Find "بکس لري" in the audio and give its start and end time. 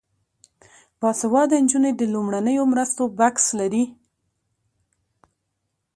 3.19-3.83